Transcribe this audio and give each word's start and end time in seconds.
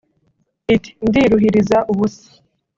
Iti 0.75 0.89
“Ndiruhiriza 1.07 1.77
ubusa 1.91 2.27